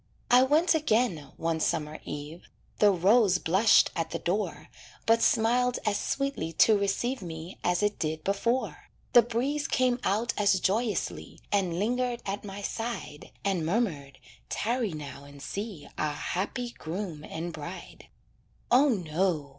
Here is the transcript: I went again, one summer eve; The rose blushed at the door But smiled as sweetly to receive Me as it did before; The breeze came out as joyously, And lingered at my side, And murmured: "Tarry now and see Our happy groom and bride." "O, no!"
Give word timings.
I 0.31 0.41
went 0.41 0.73
again, 0.73 1.31
one 1.37 1.59
summer 1.59 1.99
eve; 2.05 2.45
The 2.79 2.89
rose 2.89 3.37
blushed 3.37 3.91
at 3.95 4.09
the 4.09 4.17
door 4.17 4.69
But 5.05 5.21
smiled 5.21 5.77
as 5.85 5.99
sweetly 5.99 6.53
to 6.53 6.75
receive 6.75 7.21
Me 7.21 7.59
as 7.63 7.83
it 7.83 7.99
did 7.99 8.23
before; 8.23 8.89
The 9.13 9.21
breeze 9.21 9.67
came 9.67 9.99
out 10.03 10.33
as 10.39 10.59
joyously, 10.59 11.39
And 11.51 11.77
lingered 11.77 12.23
at 12.25 12.43
my 12.43 12.63
side, 12.63 13.29
And 13.45 13.63
murmured: 13.63 14.17
"Tarry 14.49 14.93
now 14.93 15.23
and 15.23 15.39
see 15.39 15.87
Our 15.99 16.13
happy 16.13 16.71
groom 16.71 17.23
and 17.23 17.53
bride." 17.53 18.07
"O, 18.71 18.89
no!" 18.89 19.49